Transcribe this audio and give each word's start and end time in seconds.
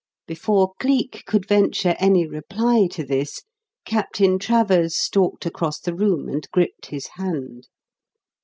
Before 0.25 0.71
Cleek 0.79 1.25
could 1.27 1.47
venture 1.47 1.95
any 1.99 2.25
reply 2.25 2.87
to 2.87 3.03
this, 3.03 3.43
Captain 3.85 4.39
Travers 4.39 4.95
stalked 4.97 5.45
across 5.45 5.79
the 5.79 5.93
room 5.93 6.27
and 6.27 6.47
gripped 6.51 6.87
his 6.87 7.05
hand. 7.19 7.67